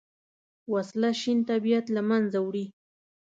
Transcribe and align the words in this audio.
وسله 0.73 1.11
شین 1.21 1.39
طبیعت 1.49 1.85
له 1.95 2.01
منځه 2.09 2.39
وړي 2.41 2.65